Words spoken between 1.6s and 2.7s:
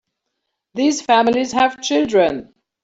children.